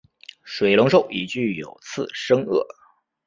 [0.43, 2.59] 水龙兽已具有次生腭。